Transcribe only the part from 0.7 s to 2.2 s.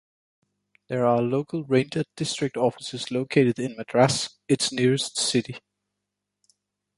There are local ranger